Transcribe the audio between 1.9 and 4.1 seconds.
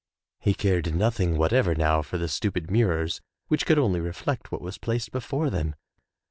for the stupid mirrors which could only